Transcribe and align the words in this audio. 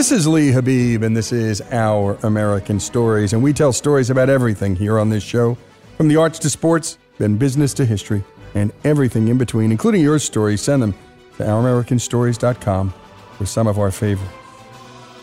This 0.00 0.12
is 0.12 0.26
Lee 0.26 0.50
Habib, 0.50 1.02
and 1.02 1.14
this 1.14 1.30
is 1.30 1.60
Our 1.70 2.14
American 2.22 2.80
Stories. 2.80 3.34
And 3.34 3.42
we 3.42 3.52
tell 3.52 3.70
stories 3.70 4.08
about 4.08 4.30
everything 4.30 4.74
here 4.74 4.98
on 4.98 5.10
this 5.10 5.22
show 5.22 5.58
from 5.98 6.08
the 6.08 6.16
arts 6.16 6.38
to 6.38 6.48
sports, 6.48 6.96
then 7.18 7.36
business 7.36 7.74
to 7.74 7.84
history, 7.84 8.24
and 8.54 8.72
everything 8.84 9.28
in 9.28 9.36
between, 9.36 9.70
including 9.70 10.00
your 10.00 10.18
stories. 10.18 10.62
Send 10.62 10.82
them 10.82 10.94
to 11.36 11.42
OurAmericanStories.com 11.42 12.94
for 13.36 13.44
some 13.44 13.66
of 13.66 13.78
our 13.78 13.90
favorites. 13.90 14.32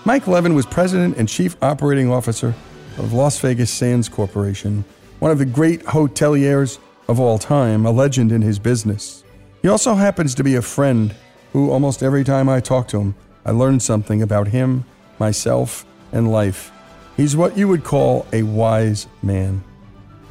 Mike 0.05 0.27
Leven 0.27 0.53
was 0.53 0.67
president 0.67 1.17
and 1.17 1.27
chief 1.27 1.57
operating 1.63 2.11
officer 2.11 2.53
of 2.99 3.13
Las 3.13 3.39
Vegas 3.39 3.71
Sands 3.71 4.07
Corporation, 4.07 4.85
one 5.17 5.31
of 5.31 5.39
the 5.39 5.45
great 5.45 5.81
hoteliers 5.85 6.77
of 7.07 7.19
all 7.19 7.39
time, 7.39 7.87
a 7.87 7.91
legend 7.91 8.31
in 8.31 8.43
his 8.43 8.59
business. 8.59 9.23
He 9.63 9.69
also 9.69 9.95
happens 9.95 10.35
to 10.35 10.43
be 10.43 10.53
a 10.53 10.61
friend 10.61 11.15
who, 11.51 11.71
almost 11.71 12.03
every 12.03 12.23
time 12.23 12.47
I 12.47 12.59
talk 12.59 12.87
to 12.89 13.01
him, 13.01 13.15
I 13.47 13.51
learned 13.51 13.81
something 13.81 14.21
about 14.21 14.49
him, 14.49 14.83
myself, 15.19 15.85
and 16.11 16.29
life. 16.29 16.69
He's 17.15 17.37
what 17.37 17.57
you 17.57 17.69
would 17.69 17.85
call 17.85 18.27
a 18.33 18.43
wise 18.43 19.07
man. 19.23 19.63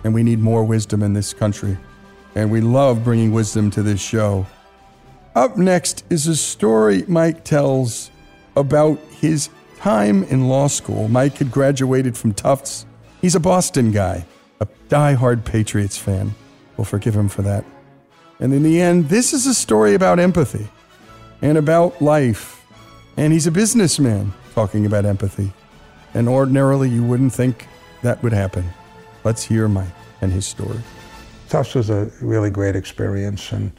And 0.04 0.12
we 0.12 0.22
need 0.22 0.38
more 0.38 0.62
wisdom 0.62 1.02
in 1.02 1.14
this 1.14 1.32
country. 1.32 1.78
And 2.34 2.50
we 2.50 2.60
love 2.60 3.02
bringing 3.02 3.32
wisdom 3.32 3.70
to 3.70 3.82
this 3.82 4.02
show. 4.02 4.46
Up 5.34 5.56
next 5.56 6.04
is 6.10 6.26
a 6.26 6.36
story 6.36 7.04
Mike 7.08 7.42
tells 7.42 8.10
about 8.54 8.98
his 9.18 9.48
time 9.78 10.24
in 10.24 10.48
law 10.48 10.66
school. 10.66 11.08
Mike 11.08 11.38
had 11.38 11.50
graduated 11.50 12.18
from 12.18 12.34
Tufts. 12.34 12.84
He's 13.22 13.34
a 13.34 13.40
Boston 13.40 13.92
guy, 13.92 14.26
a 14.60 14.68
die-hard 14.90 15.46
Patriots 15.46 15.96
fan. 15.96 16.34
We'll 16.76 16.84
forgive 16.84 17.16
him 17.16 17.30
for 17.30 17.40
that. 17.42 17.64
And 18.40 18.52
in 18.52 18.62
the 18.62 18.78
end, 18.78 19.08
this 19.08 19.32
is 19.32 19.46
a 19.46 19.54
story 19.54 19.94
about 19.94 20.18
empathy 20.18 20.68
and 21.40 21.56
about 21.56 22.02
life 22.02 22.55
and 23.16 23.32
he's 23.32 23.46
a 23.46 23.50
businessman 23.50 24.32
talking 24.54 24.86
about 24.86 25.04
empathy. 25.04 25.52
And 26.14 26.28
ordinarily, 26.28 26.88
you 26.88 27.02
wouldn't 27.02 27.32
think 27.32 27.68
that 28.02 28.22
would 28.22 28.32
happen. 28.32 28.64
Let's 29.24 29.42
hear 29.42 29.68
Mike 29.68 29.88
and 30.20 30.32
his 30.32 30.46
story. 30.46 30.78
Tufts 31.48 31.74
was 31.74 31.90
a 31.90 32.10
really 32.20 32.50
great 32.50 32.76
experience 32.76 33.52
and 33.52 33.72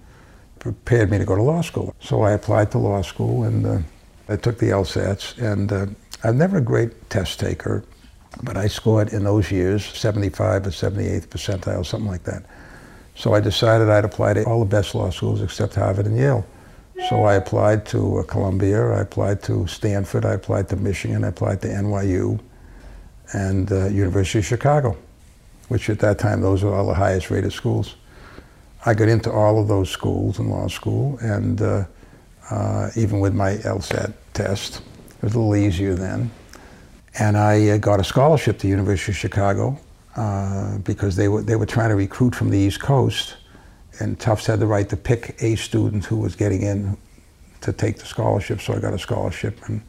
prepared 0.59 1.11
me 1.11 1.17
to 1.17 1.25
go 1.25 1.35
to 1.35 1.41
law 1.41 1.61
school. 1.61 1.95
So 1.99 2.21
I 2.21 2.31
applied 2.31 2.71
to 2.71 2.77
law 2.77 3.01
school 3.01 3.43
and 3.43 3.65
uh, 3.65 3.79
I 4.29 4.35
took 4.35 4.57
the 4.57 4.67
LSATs. 4.67 5.37
And 5.37 5.71
uh, 5.71 5.85
I'm 6.23 6.37
never 6.37 6.57
a 6.57 6.61
great 6.61 7.09
test 7.09 7.39
taker, 7.39 7.83
but 8.43 8.57
I 8.57 8.67
scored 8.67 9.13
in 9.13 9.23
those 9.23 9.51
years 9.51 9.85
75 9.85 10.67
or 10.67 10.69
78th 10.69 11.27
percentile, 11.27 11.85
something 11.85 12.09
like 12.09 12.23
that. 12.23 12.43
So 13.15 13.33
I 13.33 13.39
decided 13.39 13.89
I'd 13.89 14.05
apply 14.05 14.33
to 14.33 14.43
all 14.45 14.59
the 14.59 14.65
best 14.65 14.93
law 14.93 15.09
schools 15.09 15.41
except 15.41 15.75
Harvard 15.75 16.05
and 16.05 16.17
Yale. 16.17 16.45
So 17.09 17.23
I 17.23 17.35
applied 17.35 17.85
to 17.87 18.17
uh, 18.17 18.23
Columbia, 18.23 18.91
I 18.91 19.01
applied 19.01 19.43
to 19.43 19.67
Stanford, 19.67 20.25
I 20.25 20.33
applied 20.33 20.67
to 20.69 20.75
Michigan, 20.75 21.23
I 21.23 21.27
applied 21.27 21.61
to 21.61 21.67
NYU, 21.67 22.39
and 23.33 23.71
uh, 23.71 23.85
University 23.87 24.39
of 24.39 24.45
Chicago, 24.45 24.97
which 25.67 25.89
at 25.91 25.99
that 25.99 26.17
time 26.17 26.41
those 26.41 26.63
were 26.63 26.73
all 26.73 26.87
the 26.87 26.95
highest 26.95 27.29
rated 27.29 27.53
schools. 27.53 27.95
I 28.85 28.95
got 28.95 29.09
into 29.09 29.31
all 29.31 29.61
of 29.61 29.67
those 29.67 29.89
schools 29.89 30.39
in 30.39 30.49
law 30.49 30.67
school, 30.67 31.19
and 31.21 31.61
uh, 31.61 31.85
uh, 32.49 32.89
even 32.95 33.19
with 33.19 33.33
my 33.33 33.57
LSAT 33.57 34.13
test, 34.33 34.77
it 34.77 35.23
was 35.23 35.35
a 35.35 35.39
little 35.39 35.55
easier 35.55 35.93
then. 35.93 36.31
And 37.19 37.37
I 37.37 37.69
uh, 37.69 37.77
got 37.77 37.99
a 37.99 38.03
scholarship 38.03 38.57
to 38.59 38.67
University 38.67 39.11
of 39.11 39.17
Chicago 39.17 39.79
uh, 40.15 40.79
because 40.79 41.15
they 41.15 41.27
were, 41.27 41.41
they 41.41 41.55
were 41.55 41.65
trying 41.65 41.89
to 41.89 41.95
recruit 41.95 42.33
from 42.33 42.49
the 42.49 42.57
East 42.57 42.79
Coast 42.79 43.36
and 43.99 44.19
Tufts 44.19 44.45
had 44.45 44.59
the 44.59 44.67
right 44.67 44.87
to 44.89 44.97
pick 44.97 45.35
a 45.41 45.55
student 45.55 46.05
who 46.05 46.17
was 46.17 46.35
getting 46.35 46.61
in 46.61 46.97
to 47.61 47.73
take 47.73 47.97
the 47.97 48.05
scholarship, 48.05 48.61
so 48.61 48.73
I 48.73 48.79
got 48.79 48.93
a 48.93 48.99
scholarship. 48.99 49.59
And 49.67 49.81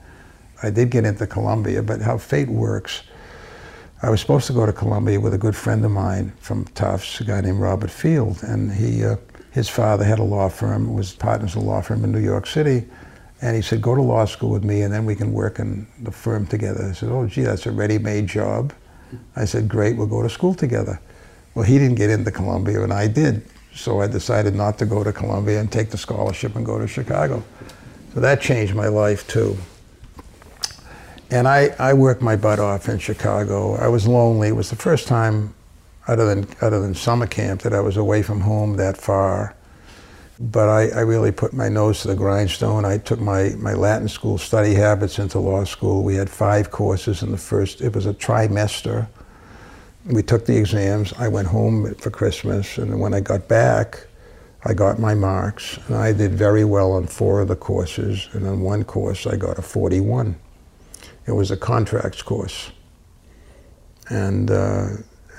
I 0.63 0.71
did 0.71 0.91
get 0.91 1.05
into 1.05 1.27
Columbia, 1.27 1.83
but 1.83 2.01
how 2.01 2.19
fate 2.19 2.49
works, 2.49 3.03
I 4.03 4.11
was 4.11 4.21
supposed 4.21 4.47
to 4.47 4.53
go 4.53 4.67
to 4.67 4.73
Columbia 4.73 5.21
with 5.21 5.35
a 5.35 5.39
good 5.39 5.57
friend 5.57 5.85
of 5.85 5.91
mine 5.91 6.33
from 6.41 6.65
Tufts, 6.67 7.21
a 7.21 7.25
guy 7.25 7.41
named 7.41 7.61
Robert 7.61 7.91
Field, 7.91 8.43
and 8.43 8.73
he, 8.73 9.05
uh, 9.05 9.17
his 9.53 9.69
father 9.69 10.05
had 10.05 10.19
a 10.19 10.25
law 10.25 10.49
firm, 10.49 10.95
was 10.95 11.15
partners 11.15 11.55
in 11.57 11.63
a 11.63 11.65
law 11.65 11.81
firm 11.81 12.05
in 12.05 12.13
New 12.13 12.21
York 12.21 12.47
City. 12.47 12.85
And 13.41 13.55
he 13.55 13.63
said, 13.63 13.81
go 13.81 13.95
to 13.95 14.03
law 14.03 14.25
school 14.25 14.51
with 14.51 14.65
me 14.65 14.83
and 14.83 14.93
then 14.93 15.05
we 15.05 15.15
can 15.15 15.33
work 15.33 15.61
in 15.61 15.87
the 16.03 16.11
firm 16.11 16.45
together. 16.47 16.89
I 16.91 16.93
said, 16.93 17.11
oh, 17.11 17.27
gee, 17.27 17.43
that's 17.43 17.67
a 17.67 17.71
ready-made 17.71 18.27
job. 18.27 18.73
I 19.37 19.45
said, 19.45 19.69
great, 19.69 19.97
we'll 19.97 20.09
go 20.09 20.23
to 20.23 20.29
school 20.29 20.55
together. 20.55 21.01
Well, 21.55 21.65
he 21.65 21.79
didn't 21.79 21.95
get 21.95 22.11
into 22.11 22.33
Columbia 22.33 22.83
and 22.83 22.93
I 22.93 23.07
did. 23.07 23.49
So 23.79 24.01
I 24.01 24.09
decided 24.09 24.57
not 24.57 24.77
to 24.79 24.87
go 24.87 25.05
to 25.05 25.13
Columbia 25.13 25.61
and 25.61 25.71
take 25.71 25.91
the 25.91 25.97
scholarship 25.97 26.57
and 26.57 26.67
go 26.67 26.81
to 26.81 26.89
Chicago. 26.89 27.45
So 28.13 28.19
that 28.19 28.41
changed 28.41 28.75
my 28.75 28.89
life 28.89 29.29
too. 29.29 29.57
And 31.31 31.47
I, 31.47 31.69
I 31.79 31.93
worked 31.93 32.21
my 32.21 32.35
butt 32.35 32.59
off 32.59 32.89
in 32.89 32.99
Chicago. 32.99 33.77
I 33.77 33.87
was 33.87 34.09
lonely. 34.09 34.49
It 34.49 34.57
was 34.57 34.71
the 34.71 34.77
first 34.77 35.07
time, 35.07 35.55
other 36.09 36.27
than, 36.27 36.49
other 36.61 36.81
than 36.81 36.93
summer 36.93 37.29
camp, 37.29 37.63
that 37.63 37.73
I 37.73 37.79
was 37.79 37.97
away 37.97 38.21
from 38.21 38.41
home 38.41 38.77
that 38.79 38.97
far. 38.97 39.55
But 40.41 40.69
I, 40.69 40.89
I 40.89 41.01
really 41.03 41.31
put 41.31 41.53
my 41.53 41.69
nose 41.69 42.03
to 42.03 42.09
the 42.09 42.17
grindstone. 42.17 42.85
I 42.85 42.99
took 42.99 43.21
my, 43.21 43.51
my 43.59 43.75
Latin 43.75 44.09
school 44.09 44.39
study 44.39 44.75
habits 44.75 45.21
into 45.21 45.39
law 45.39 45.63
school. 45.63 46.03
We 46.03 46.17
had 46.17 46.29
five 46.29 46.73
courses 46.73 47.23
in 47.23 47.31
the 47.31 47.39
first, 47.39 47.81
it 47.81 47.95
was 47.95 48.07
a 48.07 48.15
trimester. 48.15 49.07
We 50.09 50.23
took 50.23 50.47
the 50.47 50.57
exams. 50.57 51.13
I 51.19 51.29
went 51.29 51.49
home 51.49 51.95
for 51.97 52.11
Christmas, 52.11 52.79
and 52.79 52.99
when 52.99 53.13
I 53.13 53.21
got 53.21 53.47
back, 53.47 54.07
I 54.65 54.73
got 54.73 54.99
my 54.99 55.15
marks, 55.15 55.79
and 55.87 55.97
I 55.97 56.13
did 56.13 56.33
very 56.33 56.65
well 56.65 56.93
on 56.93 57.07
four 57.07 57.41
of 57.41 57.49
the 57.49 57.57
courses, 57.57 58.29
and 58.33 58.47
on 58.47 58.61
one 58.61 58.85
course 58.85 59.27
I 59.27 59.37
got 59.37 59.59
a 59.59 59.63
41. 59.63 60.35
It 61.27 61.33
was 61.33 61.51
a 61.51 61.57
contracts 61.57 62.23
course. 62.23 62.73
And 64.09 64.51
uh, 64.51 64.89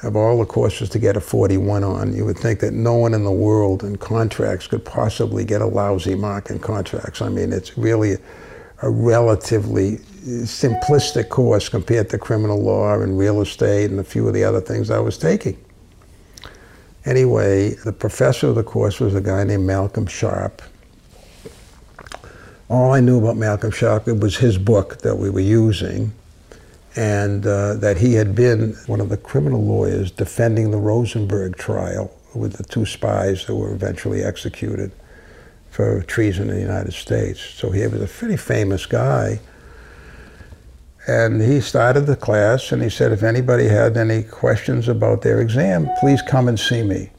of 0.04 0.16
all 0.16 0.38
the 0.38 0.46
courses 0.46 0.88
to 0.90 1.00
get 1.00 1.18
a 1.18 1.22
41 1.22 1.84
on, 1.84 2.16
you 2.16 2.24
would 2.26 2.38
think 2.38 2.60
that 2.60 2.74
no 2.74 2.94
one 2.94 3.14
in 3.14 3.24
the 3.24 3.32
world 3.32 3.84
in 3.84 3.98
contracts 3.98 4.68
could 4.68 4.86
possibly 4.86 5.44
get 5.44 5.62
a 5.62 5.66
lousy 5.66 6.16
mark 6.16 6.52
in 6.52 6.60
contracts. 6.60 7.22
I 7.22 7.30
mean, 7.30 7.52
it's 7.52 7.78
really 7.78 8.18
a 8.82 8.90
relatively 8.90 9.98
simplistic 9.98 11.30
course 11.30 11.70
compared 11.70 12.10
to 12.10 12.18
criminal 12.18 12.62
law 12.62 13.00
and 13.00 13.18
real 13.18 13.42
estate 13.42 13.90
and 13.90 14.00
a 14.00 14.04
few 14.04 14.28
of 14.28 14.34
the 14.34 14.44
other 14.44 14.62
things 14.62 14.90
I 14.90 15.00
was 15.00 15.18
taking. 15.18 15.58
Anyway, 17.06 17.72
the 17.86 17.94
professor 17.94 18.48
of 18.48 18.56
the 18.56 18.64
course 18.64 19.00
was 19.00 19.16
a 19.16 19.22
guy 19.22 19.44
named 19.44 19.66
Malcolm 19.66 20.06
Sharp. 20.06 20.62
All 22.70 22.92
I 22.92 23.00
knew 23.00 23.20
about 23.20 23.38
Malcolm 23.38 23.72
Sharp 23.72 24.06
was 24.08 24.38
his 24.38 24.58
book 24.58 25.00
that 25.00 25.16
we 25.16 25.30
were 25.30 25.40
using, 25.40 26.14
and 26.96 27.46
uh, 27.48 27.76
that 27.76 27.98
he 27.98 28.14
had 28.14 28.36
been 28.36 28.74
one 28.86 29.00
of 29.00 29.10
the 29.10 29.18
criminal 29.18 29.64
lawyers 29.64 30.12
defending 30.12 30.72
the 30.72 30.78
Rosenberg 30.78 31.56
trial 31.56 32.12
with 32.36 32.54
the 32.54 32.64
two 32.64 32.86
spies 32.86 33.46
that 33.46 33.56
were 33.56 33.74
eventually 33.74 34.24
executed 34.24 34.92
for 35.80 36.02
treason 36.02 36.50
in 36.50 36.56
the 36.56 36.62
United 36.62 36.92
States. 36.92 37.40
So 37.40 37.70
he 37.70 37.88
was 37.88 38.02
a 38.02 38.06
pretty 38.06 38.36
famous 38.36 38.86
guy. 38.86 39.40
And 41.08 41.42
he 41.42 41.62
started 41.62 42.02
the 42.02 42.18
class 42.18 42.74
and 42.74 42.84
he 42.84 42.90
said, 42.90 43.14
if 43.14 43.24
anybody 43.24 43.64
had 43.70 43.96
any 43.96 44.24
questions 44.24 44.90
about 44.90 45.22
their 45.22 45.40
exam, 45.40 45.88
please 46.02 46.22
come 46.22 46.50
and 46.50 46.60
see 46.60 46.84
me. 46.84 47.12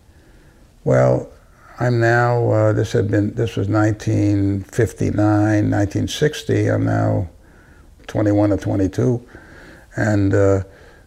Well, 0.84 1.32
I'm 1.78 2.00
now, 2.00 2.50
uh, 2.50 2.72
this 2.74 2.92
had 2.92 3.10
been, 3.10 3.32
this 3.32 3.56
was 3.56 3.66
1959, 3.66 5.16
1960. 5.16 6.66
I'm 6.70 6.84
now 6.84 7.30
21 8.08 8.52
or 8.52 8.58
22. 8.58 9.26
And 9.96 10.34
uh, 10.34 10.64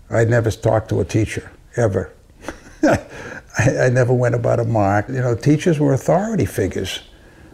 I'd 0.09 0.31
never 0.31 0.49
talked 0.49 0.89
to 0.89 1.01
a 1.01 1.05
teacher, 1.05 1.51
ever. 1.75 2.11
I, 2.81 2.97
I, 3.59 3.89
never 3.89 4.11
went 4.11 4.33
about 4.33 4.59
a 4.59 4.65
mark. 4.65 5.07
You 5.07 5.21
know, 5.21 5.35
teachers 5.35 5.79
were 5.79 5.93
authority 5.93 6.45
figures. 6.45 7.01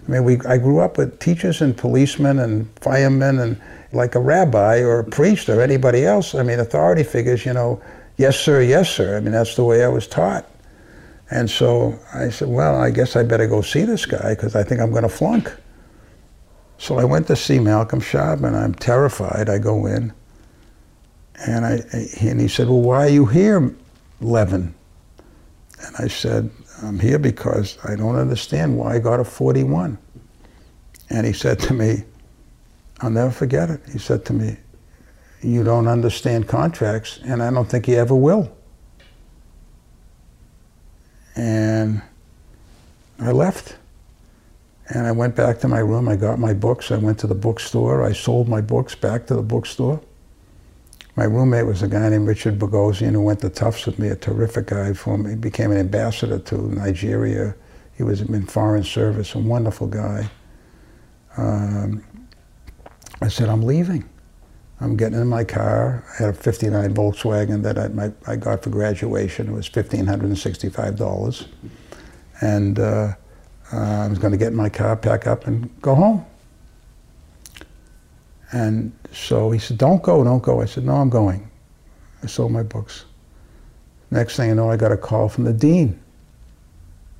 I 0.07 0.11
mean, 0.11 0.23
we, 0.23 0.39
I 0.41 0.57
grew 0.57 0.79
up 0.79 0.97
with 0.97 1.19
teachers 1.19 1.61
and 1.61 1.77
policemen 1.77 2.39
and 2.39 2.67
firemen 2.79 3.39
and 3.39 3.61
like 3.91 4.15
a 4.15 4.19
rabbi 4.19 4.79
or 4.79 4.99
a 4.99 5.03
priest 5.03 5.49
or 5.49 5.61
anybody 5.61 6.05
else. 6.05 6.35
I 6.35 6.43
mean, 6.43 6.59
authority 6.59 7.03
figures, 7.03 7.45
you 7.45 7.53
know, 7.53 7.81
yes, 8.17 8.39
sir, 8.39 8.61
yes, 8.61 8.89
sir. 8.89 9.17
I 9.17 9.19
mean, 9.19 9.31
that's 9.31 9.55
the 9.55 9.63
way 9.63 9.83
I 9.83 9.87
was 9.87 10.07
taught. 10.07 10.45
And 11.31 11.49
so 11.49 11.97
I 12.13 12.29
said, 12.29 12.47
well, 12.47 12.75
I 12.81 12.89
guess 12.89 13.15
I 13.15 13.23
better 13.23 13.47
go 13.47 13.61
see 13.61 13.83
this 13.83 14.05
guy 14.05 14.35
because 14.35 14.55
I 14.55 14.63
think 14.63 14.81
I'm 14.81 14.91
going 14.91 15.03
to 15.03 15.09
flunk. 15.09 15.51
So 16.77 16.97
I 16.97 17.03
went 17.03 17.27
to 17.27 17.35
see 17.35 17.59
Malcolm 17.59 17.99
Sharp 17.99 18.41
and 18.41 18.55
I'm 18.55 18.73
terrified. 18.73 19.49
I 19.49 19.59
go 19.59 19.85
in 19.85 20.13
and, 21.45 21.65
I, 21.65 21.81
and 22.21 22.39
he 22.39 22.47
said, 22.47 22.67
well, 22.67 22.81
why 22.81 23.05
are 23.05 23.09
you 23.09 23.25
here, 23.25 23.75
Leven? 24.21 24.73
And 25.85 25.95
I 25.97 26.07
said, 26.07 26.49
I'm 26.81 26.99
here 26.99 27.19
because 27.19 27.77
I 27.83 27.95
don't 27.95 28.15
understand 28.15 28.77
why 28.77 28.95
I 28.95 28.99
got 28.99 29.19
a 29.19 29.23
41. 29.23 29.97
And 31.09 31.25
he 31.25 31.33
said 31.33 31.59
to 31.61 31.73
me, 31.73 32.03
I'll 33.01 33.09
never 33.09 33.31
forget 33.31 33.69
it. 33.69 33.81
He 33.91 33.97
said 33.97 34.25
to 34.25 34.33
me, 34.33 34.57
you 35.41 35.63
don't 35.63 35.87
understand 35.87 36.47
contracts 36.47 37.19
and 37.23 37.41
I 37.41 37.51
don't 37.51 37.69
think 37.69 37.87
you 37.87 37.95
ever 37.95 38.15
will. 38.15 38.55
And 41.35 42.01
I 43.19 43.31
left. 43.31 43.77
And 44.89 45.05
I 45.05 45.11
went 45.11 45.35
back 45.35 45.59
to 45.59 45.67
my 45.67 45.79
room. 45.79 46.09
I 46.09 46.15
got 46.15 46.39
my 46.39 46.53
books. 46.53 46.91
I 46.91 46.97
went 46.97 47.19
to 47.19 47.27
the 47.27 47.35
bookstore. 47.35 48.03
I 48.03 48.11
sold 48.11 48.47
my 48.47 48.59
books 48.59 48.95
back 48.95 49.27
to 49.27 49.35
the 49.35 49.41
bookstore. 49.41 50.01
My 51.19 51.25
roommate 51.25 51.65
was 51.65 51.81
a 51.81 51.87
guy 51.89 52.07
named 52.07 52.29
Richard 52.29 52.57
Bogosian 52.57 53.11
who 53.11 53.19
went 53.19 53.41
to 53.41 53.49
Tufts 53.49 53.85
with 53.85 53.99
me, 53.99 54.07
a 54.07 54.15
terrific 54.15 54.67
guy 54.67 54.93
for 54.93 55.17
me. 55.17 55.31
He 55.31 55.35
became 55.35 55.69
an 55.69 55.77
ambassador 55.77 56.39
to 56.39 56.73
Nigeria. 56.73 57.55
He 57.97 58.03
was 58.03 58.21
in 58.21 58.45
foreign 58.45 58.85
service, 58.85 59.35
a 59.35 59.39
wonderful 59.39 59.87
guy. 59.87 60.29
Um, 61.35 62.05
I 63.19 63.27
said, 63.27 63.49
I'm 63.49 63.63
leaving. 63.63 64.07
I'm 64.79 64.95
getting 64.95 65.19
in 65.19 65.27
my 65.27 65.43
car. 65.43 66.05
I 66.13 66.23
had 66.23 66.29
a 66.29 66.33
59 66.33 66.93
Volkswagen 66.93 67.63
that 67.63 67.77
I, 67.77 67.89
my, 67.89 68.13
I 68.25 68.37
got 68.37 68.63
for 68.63 68.69
graduation. 68.69 69.49
It 69.49 69.51
was 69.51 69.67
$1,565. 69.67 71.47
And 72.39 72.79
uh, 72.79 73.13
uh, 73.73 73.77
I 73.77 74.07
was 74.07 74.19
going 74.19 74.31
to 74.31 74.37
get 74.37 74.53
in 74.53 74.55
my 74.55 74.69
car, 74.69 74.95
pack 74.95 75.27
up, 75.27 75.47
and 75.47 75.69
go 75.81 75.95
home. 75.95 76.25
And 78.51 78.91
so 79.13 79.51
he 79.51 79.59
said, 79.59 79.77
don't 79.77 80.01
go, 80.01 80.23
don't 80.23 80.41
go. 80.41 80.61
I 80.61 80.65
said, 80.65 80.85
no, 80.85 80.95
I'm 80.95 81.09
going. 81.09 81.49
I 82.23 82.27
sold 82.27 82.51
my 82.51 82.63
books. 82.63 83.05
Next 84.11 84.37
thing 84.37 84.49
I 84.49 84.53
know, 84.53 84.71
I 84.71 84.77
got 84.77 84.91
a 84.91 84.97
call 84.97 85.29
from 85.29 85.43
the 85.43 85.53
dean, 85.53 85.99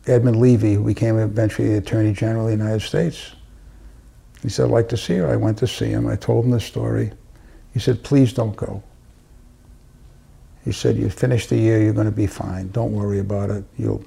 Edmund 0.08 0.42
Levi, 0.42 0.74
who 0.74 0.84
became 0.84 1.20
eventually 1.20 1.70
the 1.70 1.78
Attorney 1.78 2.14
General 2.14 2.48
of 2.48 2.52
the 2.52 2.58
United 2.58 2.82
States. 2.82 3.34
He 4.42 4.50
said, 4.50 4.66
I'd 4.66 4.72
like 4.72 4.90
to 4.90 4.98
see 4.98 5.16
her. 5.16 5.28
I 5.28 5.36
went 5.36 5.58
to 5.60 5.68
see 5.68 5.90
him. 5.90 6.08
I 6.08 6.16
told 6.16 6.46
him 6.46 6.52
the 6.52 6.60
story. 6.60 7.12
He 7.74 7.80
said, 7.80 8.04
please 8.04 8.34
don't 8.34 8.56
go. 8.56 8.82
He 10.66 10.72
said, 10.72 10.98
you 10.98 11.10
finish 11.10 11.48
the 11.48 11.58
year, 11.58 11.82
you're 11.82 11.94
going 11.94 12.06
to 12.06 12.12
be 12.12 12.28
fine. 12.28 12.72
Don't 12.72 12.94
worry 12.94 13.20
about 13.20 13.50
it. 13.50 13.64
You'll, 13.78 14.04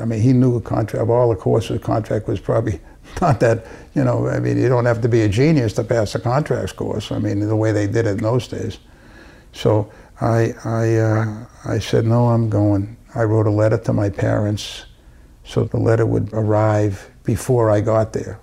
I 0.00 0.04
mean, 0.04 0.20
he 0.20 0.32
knew 0.32 0.56
a 0.56 0.60
contract, 0.60 1.02
of 1.02 1.10
all 1.10 1.28
the 1.28 1.36
courses, 1.36 1.78
the 1.78 1.84
contract 1.84 2.26
was 2.26 2.40
probably 2.40 2.80
not 3.20 3.40
that, 3.40 3.66
you 3.94 4.04
know, 4.04 4.28
I 4.28 4.40
mean, 4.40 4.58
you 4.58 4.68
don't 4.68 4.86
have 4.86 5.00
to 5.02 5.08
be 5.08 5.22
a 5.22 5.28
genius 5.28 5.72
to 5.74 5.84
pass 5.84 6.14
a 6.14 6.20
contracts 6.20 6.72
course. 6.72 7.12
I 7.12 7.18
mean, 7.18 7.40
the 7.40 7.56
way 7.56 7.72
they 7.72 7.86
did 7.86 8.06
it 8.06 8.18
in 8.18 8.22
those 8.22 8.48
days. 8.48 8.78
So 9.52 9.92
I, 10.20 10.54
I, 10.64 10.96
uh, 10.96 11.46
I 11.64 11.78
said, 11.78 12.06
no, 12.06 12.28
I'm 12.28 12.48
going. 12.48 12.96
I 13.14 13.22
wrote 13.22 13.46
a 13.46 13.50
letter 13.50 13.78
to 13.78 13.92
my 13.92 14.10
parents 14.10 14.86
so 15.44 15.64
the 15.64 15.78
letter 15.78 16.06
would 16.06 16.30
arrive 16.32 17.10
before 17.22 17.70
I 17.70 17.80
got 17.80 18.12
there. 18.12 18.40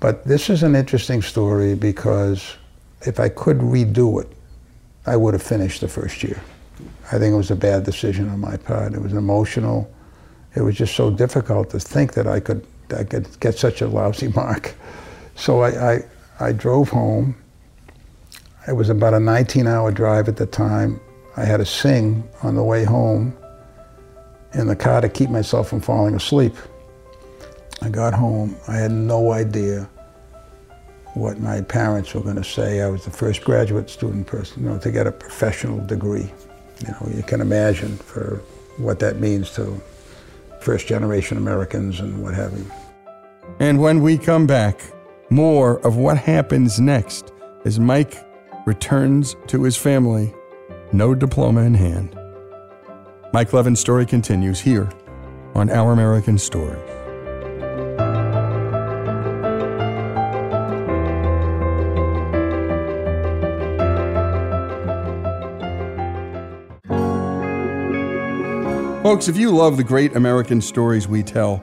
But 0.00 0.24
this 0.24 0.50
is 0.50 0.62
an 0.62 0.74
interesting 0.74 1.22
story 1.22 1.74
because 1.74 2.56
if 3.02 3.20
I 3.20 3.28
could 3.28 3.58
redo 3.58 4.20
it, 4.22 4.28
I 5.06 5.16
would 5.16 5.34
have 5.34 5.42
finished 5.42 5.80
the 5.80 5.88
first 5.88 6.22
year. 6.22 6.40
I 7.12 7.18
think 7.18 7.32
it 7.32 7.36
was 7.36 7.50
a 7.50 7.56
bad 7.56 7.84
decision 7.84 8.28
on 8.28 8.40
my 8.40 8.56
part. 8.56 8.94
It 8.94 9.02
was 9.02 9.12
emotional. 9.12 9.90
It 10.54 10.62
was 10.62 10.76
just 10.76 10.94
so 10.94 11.10
difficult 11.10 11.70
to 11.70 11.80
think 11.80 12.14
that 12.14 12.26
I 12.26 12.40
could, 12.40 12.66
I 12.92 13.04
could 13.04 13.28
get 13.40 13.58
such 13.58 13.80
a 13.80 13.88
lousy 13.88 14.28
mark. 14.28 14.74
So 15.34 15.60
I, 15.60 15.92
I, 15.92 16.04
I 16.40 16.52
drove 16.52 16.88
home. 16.88 17.36
It 18.68 18.72
was 18.72 18.90
about 18.90 19.14
a 19.14 19.20
19 19.20 19.66
hour 19.66 19.90
drive 19.90 20.28
at 20.28 20.36
the 20.36 20.46
time. 20.46 21.00
I 21.36 21.44
had 21.44 21.58
to 21.58 21.66
sing 21.66 22.28
on 22.42 22.56
the 22.56 22.62
way 22.62 22.84
home 22.84 23.36
in 24.54 24.66
the 24.66 24.76
car 24.76 25.00
to 25.00 25.08
keep 25.08 25.30
myself 25.30 25.68
from 25.68 25.80
falling 25.80 26.14
asleep. 26.14 26.54
I 27.82 27.88
got 27.88 28.12
home. 28.12 28.56
I 28.68 28.76
had 28.76 28.90
no 28.90 29.32
idea 29.32 29.88
what 31.14 31.40
my 31.40 31.60
parents 31.62 32.14
were 32.14 32.20
going 32.20 32.36
to 32.36 32.44
say. 32.44 32.82
I 32.82 32.88
was 32.88 33.04
the 33.04 33.10
first 33.10 33.42
graduate 33.42 33.90
student 33.90 34.26
person, 34.26 34.62
you 34.62 34.68
know, 34.68 34.78
to 34.78 34.90
get 34.90 35.06
a 35.06 35.12
professional 35.12 35.84
degree. 35.86 36.30
You 36.86 36.88
know, 36.88 37.08
you 37.14 37.22
can 37.22 37.40
imagine 37.40 37.96
for 37.96 38.42
what 38.76 38.98
that 39.00 39.18
means 39.18 39.52
to 39.54 39.80
first 40.60 40.86
generation 40.86 41.36
Americans 41.36 42.00
and 42.00 42.22
what 42.22 42.34
have 42.34 42.56
you. 42.56 42.70
And 43.58 43.80
when 43.80 44.02
we 44.02 44.18
come 44.18 44.46
back, 44.46 44.80
more 45.30 45.78
of 45.86 45.96
what 45.96 46.18
happens 46.18 46.80
next 46.80 47.32
as 47.64 47.78
Mike 47.78 48.16
returns 48.66 49.36
to 49.46 49.62
his 49.62 49.76
family, 49.76 50.34
no 50.92 51.14
diploma 51.14 51.62
in 51.62 51.74
hand. 51.74 52.18
Mike 53.32 53.52
Leven's 53.52 53.80
story 53.80 54.06
continues 54.06 54.60
here 54.60 54.90
on 55.54 55.70
Our 55.70 55.92
American 55.92 56.38
Stories. 56.38 56.80
Folks, 69.02 69.28
if 69.28 69.36
you 69.36 69.50
love 69.50 69.76
the 69.76 69.84
great 69.84 70.14
American 70.14 70.60
stories 70.60 71.08
we 71.08 71.22
tell 71.22 71.62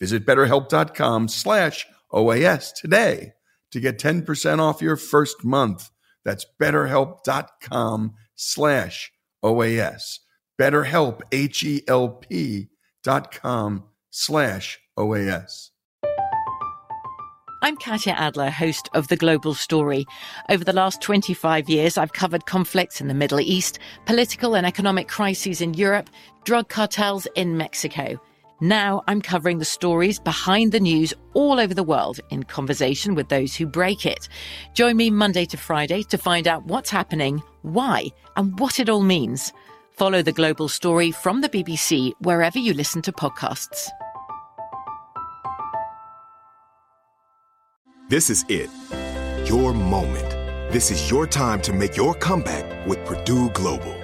Visit 0.00 0.26
betterhelp.com 0.26 1.28
slash 1.28 1.86
OAS 2.12 2.72
today 2.74 3.32
to 3.70 3.80
get 3.80 3.98
10% 3.98 4.60
off 4.60 4.82
your 4.82 4.96
first 4.96 5.44
month. 5.44 5.90
That's 6.24 6.46
betterhelp.com 6.60 8.14
slash 8.34 9.12
OAS. 9.44 10.18
BetterHelp, 10.60 11.20
H-E-L-P 11.32 12.68
dot 13.02 13.32
com 13.32 13.84
slash 14.10 14.78
OAS. 14.96 15.70
I'm 17.62 17.76
Katya 17.76 18.12
Adler, 18.12 18.50
host 18.50 18.90
of 18.92 19.08
The 19.08 19.16
Global 19.16 19.54
Story. 19.54 20.04
Over 20.50 20.64
the 20.64 20.74
last 20.74 21.00
25 21.00 21.68
years, 21.68 21.96
I've 21.96 22.12
covered 22.12 22.44
conflicts 22.44 23.00
in 23.00 23.08
the 23.08 23.14
Middle 23.14 23.40
East, 23.40 23.78
political 24.04 24.54
and 24.54 24.66
economic 24.66 25.08
crises 25.08 25.62
in 25.62 25.72
Europe, 25.72 26.10
drug 26.44 26.68
cartels 26.68 27.26
in 27.34 27.56
Mexico. 27.56 28.20
Now 28.60 29.02
I'm 29.08 29.20
covering 29.20 29.58
the 29.58 29.64
stories 29.64 30.20
behind 30.20 30.70
the 30.70 30.80
news 30.80 31.12
all 31.34 31.58
over 31.58 31.74
the 31.74 31.82
world 31.82 32.20
in 32.30 32.44
conversation 32.44 33.14
with 33.14 33.28
those 33.28 33.54
who 33.54 33.66
break 33.66 34.06
it. 34.06 34.28
Join 34.74 34.96
me 34.96 35.10
Monday 35.10 35.44
to 35.46 35.56
Friday 35.56 36.02
to 36.04 36.16
find 36.16 36.46
out 36.46 36.64
what's 36.66 36.90
happening, 36.90 37.42
why, 37.62 38.06
and 38.36 38.58
what 38.60 38.78
it 38.78 38.88
all 38.88 39.02
means. 39.02 39.52
Follow 39.90 40.22
the 40.22 40.32
global 40.32 40.68
story 40.68 41.10
from 41.10 41.40
the 41.40 41.48
BBC 41.48 42.12
wherever 42.20 42.58
you 42.58 42.74
listen 42.74 43.02
to 43.02 43.12
podcasts. 43.12 43.88
This 48.08 48.30
is 48.30 48.44
it. 48.48 48.70
Your 49.48 49.72
moment. 49.72 50.30
This 50.72 50.90
is 50.90 51.10
your 51.10 51.26
time 51.26 51.60
to 51.62 51.72
make 51.72 51.96
your 51.96 52.14
comeback 52.14 52.86
with 52.86 53.04
Purdue 53.04 53.50
Global. 53.50 54.03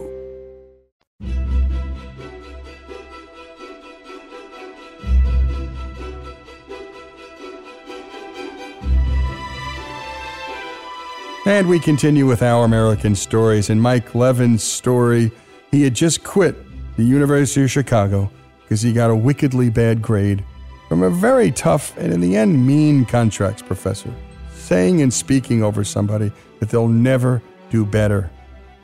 And 11.45 11.67
we 11.67 11.79
continue 11.79 12.27
with 12.27 12.43
our 12.43 12.65
American 12.65 13.15
stories. 13.15 13.71
And 13.71 13.81
Mike 13.81 14.13
Leven's 14.13 14.63
story, 14.63 15.31
he 15.71 15.81
had 15.83 15.95
just 15.95 16.23
quit 16.23 16.55
the 16.97 17.03
University 17.03 17.63
of 17.63 17.71
Chicago 17.71 18.29
because 18.61 18.81
he 18.83 18.93
got 18.93 19.09
a 19.09 19.15
wickedly 19.15 19.71
bad 19.71 20.01
grade 20.01 20.43
from 20.87 21.01
a 21.01 21.09
very 21.09 21.51
tough 21.51 21.97
and, 21.97 22.13
in 22.13 22.21
the 22.21 22.35
end, 22.35 22.67
mean 22.67 23.05
contracts 23.05 23.63
professor, 23.63 24.13
saying 24.53 25.01
and 25.01 25.11
speaking 25.11 25.63
over 25.63 25.83
somebody 25.83 26.31
that 26.59 26.69
they'll 26.69 26.87
never 26.87 27.41
do 27.71 27.85
better. 27.85 28.29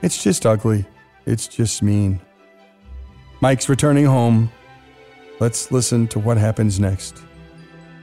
It's 0.01 0.23
just 0.23 0.45
ugly. 0.45 0.85
It's 1.25 1.47
just 1.47 1.83
mean. 1.83 2.19
Mike's 3.39 3.69
returning 3.69 4.05
home. 4.05 4.51
Let's 5.39 5.71
listen 5.71 6.07
to 6.07 6.19
what 6.19 6.37
happens 6.37 6.79
next. 6.79 7.21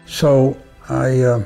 So 0.06 0.56
I 0.88 1.22
uh, 1.22 1.44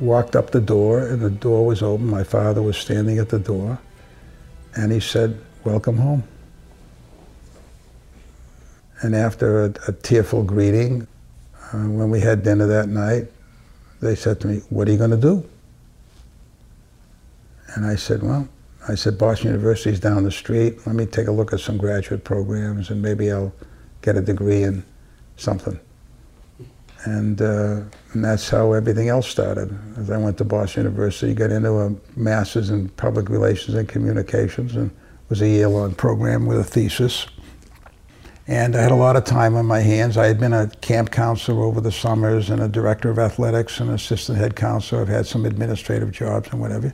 walked 0.00 0.36
up 0.36 0.50
the 0.50 0.60
door, 0.60 1.00
and 1.00 1.20
the 1.20 1.30
door 1.30 1.66
was 1.66 1.82
open. 1.82 2.06
My 2.06 2.24
father 2.24 2.62
was 2.62 2.76
standing 2.76 3.18
at 3.18 3.28
the 3.28 3.38
door, 3.38 3.78
and 4.74 4.92
he 4.92 5.00
said, 5.00 5.38
Welcome 5.64 5.96
home. 5.96 6.22
And 9.02 9.14
after 9.14 9.64
a, 9.64 9.74
a 9.88 9.92
tearful 9.92 10.42
greeting, 10.42 11.06
uh, 11.72 11.88
when 11.88 12.10
we 12.10 12.20
had 12.20 12.42
dinner 12.42 12.66
that 12.66 12.88
night, 12.88 13.26
they 14.00 14.14
said 14.14 14.40
to 14.40 14.46
me, 14.46 14.62
What 14.70 14.88
are 14.88 14.92
you 14.92 14.98
going 14.98 15.10
to 15.10 15.16
do? 15.16 15.48
And 17.74 17.84
I 17.84 17.96
said, 17.96 18.22
Well, 18.22 18.48
I 18.88 18.94
said, 18.94 19.18
Boston 19.18 19.48
University 19.48 19.90
is 19.90 20.00
down 20.00 20.22
the 20.22 20.30
street. 20.30 20.86
Let 20.86 20.94
me 20.94 21.06
take 21.06 21.26
a 21.26 21.32
look 21.32 21.52
at 21.52 21.60
some 21.60 21.76
graduate 21.76 22.22
programs 22.22 22.90
and 22.90 23.02
maybe 23.02 23.32
I'll 23.32 23.52
get 24.00 24.16
a 24.16 24.20
degree 24.20 24.62
in 24.62 24.84
something. 25.36 25.78
And, 27.06 27.40
uh, 27.40 27.82
and 28.12 28.24
that's 28.24 28.50
how 28.50 28.72
everything 28.72 29.08
else 29.08 29.28
started. 29.28 29.76
As 29.96 30.10
I 30.10 30.16
went 30.16 30.38
to 30.38 30.44
Boston 30.44 30.82
University, 30.82 31.34
got 31.34 31.52
into 31.52 31.72
a 31.78 31.94
master's 32.16 32.70
in 32.70 32.88
public 32.90 33.28
relations 33.28 33.76
and 33.76 33.88
communications 33.88 34.74
and 34.74 34.90
was 35.28 35.40
a 35.40 35.48
year-long 35.48 35.94
program 35.94 36.46
with 36.46 36.58
a 36.58 36.64
thesis. 36.64 37.28
And 38.48 38.74
I 38.74 38.82
had 38.82 38.90
a 38.90 38.96
lot 38.96 39.14
of 39.14 39.24
time 39.24 39.54
on 39.54 39.66
my 39.66 39.80
hands. 39.80 40.16
I 40.16 40.26
had 40.26 40.40
been 40.40 40.52
a 40.52 40.68
camp 40.80 41.12
counselor 41.12 41.64
over 41.64 41.80
the 41.80 41.92
summers 41.92 42.50
and 42.50 42.60
a 42.60 42.68
director 42.68 43.08
of 43.08 43.20
athletics 43.20 43.78
and 43.78 43.90
assistant 43.90 44.38
head 44.38 44.56
counselor. 44.56 45.02
I've 45.02 45.08
had 45.08 45.26
some 45.26 45.46
administrative 45.46 46.10
jobs 46.10 46.48
and 46.50 46.60
whatever. 46.60 46.92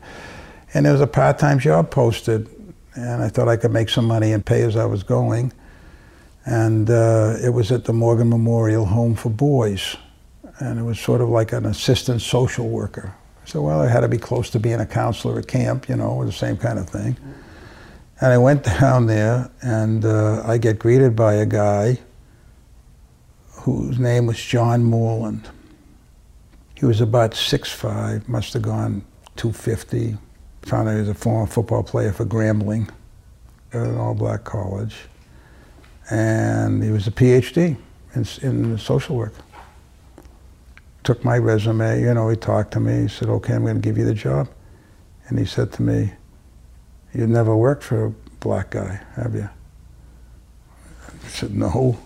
And 0.75 0.85
there 0.85 0.93
was 0.93 1.03
a 1.03 1.07
part-time 1.07 1.59
job 1.59 1.91
posted, 1.91 2.49
and 2.95 3.23
I 3.23 3.29
thought 3.29 3.49
I 3.49 3.57
could 3.57 3.73
make 3.73 3.89
some 3.89 4.07
money 4.07 4.33
and 4.33 4.45
pay 4.45 4.63
as 4.63 4.77
I 4.77 4.85
was 4.85 5.03
going. 5.03 5.53
And 6.45 6.91
uh, 6.91 7.37
it 7.43 7.51
was 7.51 7.71
at 7.71 7.85
the 7.85 7.93
Morgan 7.93 8.29
Memorial 8.29 8.85
Home 8.85 9.15
for 9.15 9.31
Boys, 9.31 9.97
and 10.59 10.79
it 10.79 10.83
was 10.83 10.99
sort 10.99 11.21
of 11.21 11.29
like 11.29 11.53
an 11.53 11.67
assistant 11.67 12.21
social 12.21 12.69
worker. 12.69 13.15
So, 13.45 13.63
well, 13.63 13.81
I 13.81 13.89
had 13.89 14.01
to 14.01 14.09
be 14.09 14.19
close 14.19 14.51
to 14.51 14.61
being 14.61 14.81
a 14.81 14.87
counselor 14.87 15.39
at 15.39 15.49
camp, 15.49 15.89
you 15.89 15.97
know, 15.97 16.25
the 16.25 16.33
same 16.33 16.57
kind 16.57 16.79
of 16.79 16.89
thing. 16.89 17.17
And 18.21 18.33
I 18.33 18.39
went 18.39 18.65
down 18.81 19.07
there, 19.07 19.51
and 19.63 20.05
uh, 20.05 20.43
I 20.45 20.59
get 20.59 20.79
greeted 20.79 21.15
by 21.17 21.35
a 21.35 21.47
guy 21.47 21.99
whose 23.51 23.99
name 23.99 24.27
was 24.27 24.41
John 24.41 24.83
Moreland. 24.85 25.49
He 26.75 26.87
was 26.87 27.01
about 27.01 27.33
6'5", 27.33 28.27
must 28.29 28.53
have 28.55 28.63
gone 28.63 29.05
250. 29.37 30.17
Found 30.63 30.89
out 30.89 30.95
he 30.95 31.01
was 31.01 31.09
a 31.09 31.15
former 31.15 31.47
football 31.47 31.83
player 31.83 32.13
for 32.13 32.25
Grambling 32.25 32.89
at 33.73 33.83
an 33.83 33.97
all-black 33.97 34.45
college. 34.45 34.97
And 36.13 36.85
he 36.85 36.91
was 36.91 37.07
a 37.07 37.11
PhD 37.11 37.75
in, 38.15 38.27
in 38.43 38.77
social 38.77 39.17
work. 39.17 39.33
Took 41.05 41.25
my 41.25 41.39
resume, 41.39 42.03
you 42.03 42.13
know, 42.13 42.29
he 42.29 42.37
talked 42.37 42.73
to 42.75 42.81
me. 42.81 43.03
He 43.03 43.09
said, 43.09 43.31
okay, 43.31 43.55
I'm 43.55 43.63
going 43.63 43.77
to 43.77 43.81
give 43.81 43.97
you 43.97 44.05
the 44.05 44.13
job. 44.13 44.51
And 45.29 45.39
he 45.39 45.47
said 45.47 45.73
to 45.73 45.83
me, 45.83 46.13
you've 47.15 47.31
never 47.31 47.57
worked 47.57 47.83
for 47.83 48.09
a 48.09 48.11
black 48.41 48.73
guy, 48.73 49.01
have 49.17 49.35
you? 49.35 49.49
I 51.09 51.29
said, 51.29 51.55
no. 51.55 51.99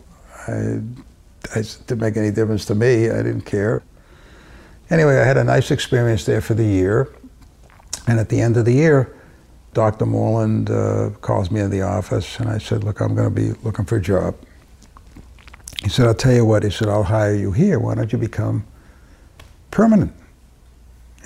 I, 0.47 0.81
I, 1.57 1.63
didn't 1.89 1.99
make 1.99 2.17
any 2.17 2.31
difference 2.31 2.65
to 2.67 2.77
me. 2.77 3.11
I 3.11 3.25
didn't 3.25 3.41
care. 3.41 3.83
Anyway, 4.89 5.19
I 5.19 5.25
had 5.25 5.37
a 5.37 5.43
nice 5.43 5.73
experience 5.73 6.25
there 6.25 6.41
for 6.41 6.55
the 6.55 6.65
year. 6.65 7.13
And 8.07 8.21
at 8.21 8.29
the 8.29 8.41
end 8.41 8.57
of 8.57 8.67
the 8.67 8.73
year, 8.73 9.16
Dr. 9.77 10.07
Moreland 10.07 10.71
uh, 10.71 11.11
calls 11.21 11.51
me 11.51 11.61
in 11.61 11.69
the 11.69 11.83
office, 11.83 12.41
and 12.41 12.49
I 12.49 12.57
said, 12.57 12.83
look, 12.83 13.01
I'm 13.01 13.15
going 13.15 13.29
to 13.29 13.41
be 13.43 13.51
looking 13.63 13.85
for 13.85 13.97
a 13.97 14.01
job. 14.01 14.35
He 15.83 15.91
said, 15.91 16.07
I'll 16.07 16.15
tell 16.15 16.33
you 16.33 16.47
what. 16.47 16.63
He 16.63 16.71
said, 16.71 16.89
I'll 16.89 17.03
hire 17.03 17.35
you 17.35 17.53
here. 17.53 17.79
Why 17.79 17.95
don't 17.95 18.11
you 18.11 18.17
become 18.17 18.67
permanent? 19.71 20.15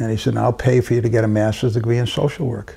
And 0.01 0.11
he 0.11 0.17
said, 0.17 0.37
I'll 0.37 0.53
pay 0.53 0.81
for 0.81 0.95
you 0.95 1.01
to 1.01 1.09
get 1.09 1.23
a 1.23 1.29
master's 1.29 1.75
degree 1.75 1.99
in 1.99 2.09
social 2.09 2.49
work. 2.49 2.75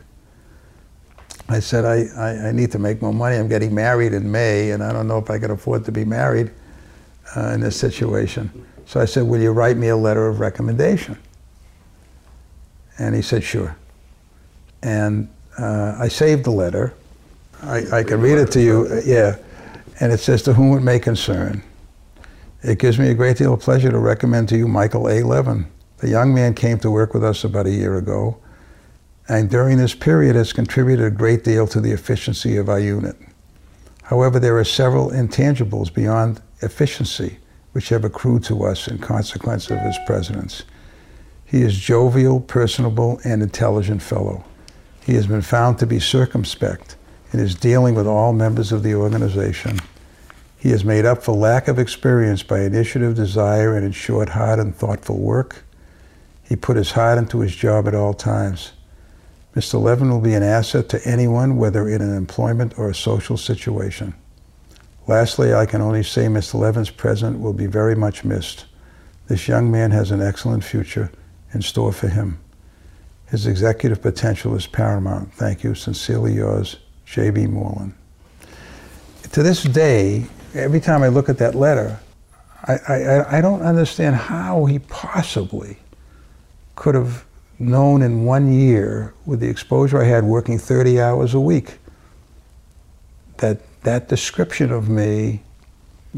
I 1.50 1.60
said, 1.60 1.86
I, 1.86 2.04
I, 2.16 2.50
I, 2.50 2.52
need 2.52 2.72
to 2.74 2.78
make 2.78 3.02
more 3.02 3.12
money. 3.12 3.38
I'm 3.38 3.50
getting 3.50 3.74
married 3.74 4.14
in 4.14 4.32
May, 4.32 4.70
and 4.74 4.84
I 4.84 4.94
don't 4.94 5.08
know 5.08 5.18
if 5.18 5.32
I 5.32 5.40
can 5.40 5.50
afford 5.50 5.86
to 5.86 5.92
be 5.92 6.06
married 6.06 6.52
uh, 7.36 7.48
in 7.48 7.62
this 7.62 7.76
situation. 7.80 8.68
So 8.86 9.02
I 9.02 9.06
said, 9.06 9.24
Will 9.24 9.42
you 9.42 9.52
write 9.52 9.78
me 9.78 9.88
a 9.88 9.98
letter 9.98 10.28
of 10.28 10.40
recommendation? 10.40 11.18
And 13.00 13.16
he 13.16 13.24
said, 13.24 13.44
Sure. 13.44 13.76
And 14.84 15.33
uh, 15.58 15.96
I 16.00 16.08
saved 16.08 16.46
the 16.46 16.52
letter. 16.52 16.94
I, 17.62 18.00
I 18.00 18.04
can 18.04 18.22
read 18.22 18.38
it 18.38 18.52
to 18.52 18.62
you. 18.62 18.88
Uh, 18.90 19.02
yeah. 19.06 19.38
And 20.00 20.12
it 20.12 20.20
says, 20.20 20.42
To 20.44 20.54
whom 20.54 20.78
it 20.78 20.82
may 20.82 21.00
concern. 21.00 21.64
It 22.64 22.80
gives 22.80 22.98
me 22.98 23.10
a 23.10 23.14
great 23.14 23.38
deal 23.38 23.54
of 23.54 23.60
pleasure 23.60 23.92
to 23.92 24.00
recommend 24.00 24.50
to 24.50 24.58
you 24.58 24.68
Michael 24.68 25.10
A. 25.10 25.22
Leven. 25.22 25.68
The 25.98 26.10
young 26.10 26.34
man 26.34 26.54
came 26.54 26.80
to 26.80 26.92
work 26.92 27.14
with 27.14 27.24
us 27.24 27.44
about 27.44 27.66
a 27.66 27.72
year 27.72 27.98
ago 27.98 28.38
and 29.30 29.50
during 29.50 29.78
this 29.78 29.96
period 29.96 30.36
has 30.36 30.52
contributed 30.52 31.06
a 31.06 31.12
great 31.12 31.44
deal 31.44 31.66
to 31.68 31.80
the 31.80 31.92
efficiency 31.92 32.58
of 32.58 32.70
our 32.70 32.80
unit. 32.80 33.16
However, 34.04 34.40
there 34.40 34.58
are 34.58 34.66
several 34.66 35.12
intangibles 35.12 35.94
beyond 35.94 36.42
efficiency 36.62 37.38
which 37.72 37.90
have 37.90 38.04
accrued 38.04 38.44
to 38.44 38.66
us 38.66 38.88
in 38.88 38.98
consequence 39.00 39.72
of 39.72 39.80
his 39.80 39.98
presence. 40.06 40.64
He 41.46 41.62
is 41.62 41.78
jovial, 41.78 42.42
personable, 42.42 43.20
and 43.24 43.42
intelligent 43.42 44.02
fellow. 44.02 44.44
He 45.06 45.16
has 45.16 45.28
been 45.28 45.42
found 45.42 45.80
to 45.80 45.86
be 45.86 46.00
circumspect 46.00 46.96
in 47.34 47.40
his 47.40 47.56
dealing 47.56 47.96
with 47.96 48.08
all 48.08 48.32
members 48.32 48.72
of 48.72 48.84
the 48.84 48.96
organization. 48.96 49.80
He 50.58 50.70
has 50.70 50.86
made 50.86 51.06
up 51.06 51.24
for 51.24 51.36
lack 51.36 51.68
of 51.68 51.78
experience 51.78 52.42
by 52.42 52.62
initiative, 52.62 53.16
desire, 53.16 53.76
and 53.76 53.86
in 53.86 53.92
short, 53.92 54.30
hard 54.30 54.60
and 54.60 54.74
thoughtful 54.74 55.18
work. 55.18 55.64
He 56.44 56.56
put 56.56 56.78
his 56.78 56.92
heart 56.92 57.18
into 57.18 57.40
his 57.40 57.56
job 57.56 57.88
at 57.88 57.96
all 57.96 58.14
times. 58.14 58.72
Mr. 59.56 59.82
Leven 59.82 60.10
will 60.10 60.22
be 60.22 60.34
an 60.34 60.44
asset 60.44 60.88
to 60.90 61.06
anyone, 61.06 61.58
whether 61.58 61.88
in 61.88 62.02
an 62.02 62.16
employment 62.16 62.78
or 62.78 62.90
a 62.90 62.96
social 62.96 63.38
situation. 63.38 64.14
Lastly, 65.06 65.54
I 65.54 65.66
can 65.66 65.82
only 65.82 66.04
say 66.04 66.28
Mr. 66.28 66.56
Leven's 66.56 66.90
presence 66.90 67.38
will 67.38 67.54
be 67.54 67.66
very 67.66 67.94
much 67.96 68.24
missed. 68.24 68.66
This 69.28 69.48
young 69.48 69.70
man 69.70 69.92
has 69.92 70.12
an 70.12 70.22
excellent 70.22 70.64
future 70.64 71.12
in 71.54 71.62
store 71.62 71.92
for 71.92 72.08
him. 72.08 72.40
His 73.34 73.48
executive 73.48 74.00
potential 74.00 74.56
is 74.56 74.68
paramount. 74.68 75.34
Thank 75.34 75.64
you. 75.64 75.74
Sincerely 75.74 76.36
yours, 76.36 76.78
J.B. 77.08 77.48
Moreland. 77.48 77.96
To 79.32 79.42
this 79.42 79.64
day, 79.64 80.28
every 80.54 80.80
time 80.80 81.02
I 81.02 81.08
look 81.08 81.30
at 81.30 81.40
that 81.40 81.56
letter, 81.56 82.00
I, 82.68 82.76
I, 82.88 83.38
I 83.38 83.42
don't 83.42 83.64
understand 83.64 84.18
how 84.18 84.66
he 84.66 84.78
possibly 84.78 85.78
could 86.76 86.94
have 86.94 87.26
known 87.58 88.04
in 88.04 88.24
one 88.24 88.54
year 88.54 89.16
with 89.26 89.40
the 89.40 89.50
exposure 89.50 90.00
I 90.00 90.06
had 90.06 90.26
working 90.26 90.60
30 90.60 91.02
hours 91.02 91.34
a 91.34 91.40
week 91.40 91.80
that 93.38 93.62
that 93.82 94.10
description 94.10 94.72
of 94.72 94.90
me 94.90 95.42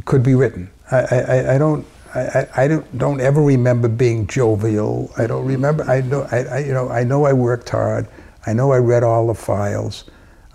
could 0.04 0.22
be 0.22 0.36
written. 0.36 0.70
I, 0.92 0.98
I, 0.98 1.56
I 1.56 1.58
don't 1.58 1.88
I, 2.16 2.48
I 2.64 2.68
don't, 2.68 2.98
don't 2.98 3.20
ever 3.22 3.42
remember 3.42 3.88
being 3.88 4.28
jovial. 4.28 5.12
I 5.18 5.28
don't 5.28 5.42
mm-hmm. 5.42 5.50
remember. 5.50 5.84
I 5.84 6.02
know. 6.02 6.28
I, 6.32 6.38
I, 6.44 6.60
you 6.60 6.74
know. 6.74 6.90
I 6.90 7.04
know 7.04 7.26
I 7.26 7.34
worked 7.34 7.70
hard. 7.70 8.08
I 8.46 8.54
know 8.54 8.72
I 8.72 8.78
read 8.78 9.04
all 9.04 9.28
the 9.28 9.36
files. 9.36 10.06